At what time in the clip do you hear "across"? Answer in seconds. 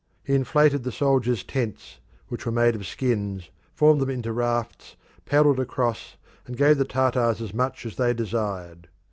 5.59-6.17